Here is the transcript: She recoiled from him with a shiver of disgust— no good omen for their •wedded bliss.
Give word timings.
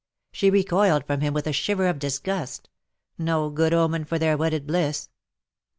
She 0.31 0.49
recoiled 0.49 1.05
from 1.05 1.21
him 1.21 1.31
with 1.35 1.45
a 1.45 1.53
shiver 1.53 1.85
of 1.87 1.99
disgust— 1.99 2.69
no 3.19 3.51
good 3.51 3.71
omen 3.71 4.03
for 4.05 4.17
their 4.17 4.35
•wedded 4.35 4.65
bliss. 4.65 5.09